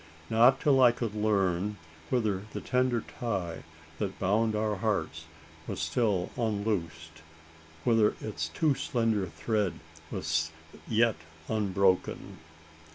[0.31, 1.77] Not till I could learn,
[2.09, 3.63] whether the tender tie
[3.99, 5.25] that bound our hearts
[5.67, 7.21] was still unloosed
[7.83, 9.73] whether its too slender thread
[10.09, 10.49] was
[10.87, 11.17] yet
[11.47, 12.39] unbroken!"